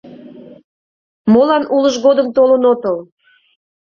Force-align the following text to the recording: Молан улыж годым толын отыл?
Молан 1.31 1.63
улыж 1.75 1.95
годым 2.05 2.27
толын 2.35 2.61
отыл? 2.71 2.97